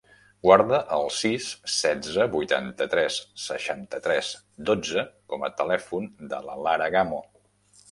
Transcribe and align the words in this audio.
Guarda 0.45 0.77
el 0.95 1.03
sis, 1.17 1.49
setze, 1.73 2.25
vuitanta-tres, 2.37 3.19
seixanta-tres, 3.43 4.33
dotze 4.73 5.07
com 5.35 5.47
a 5.47 5.53
telèfon 5.63 6.11
de 6.35 6.43
la 6.51 6.61
Lara 6.67 6.93
Gamo. 6.99 7.25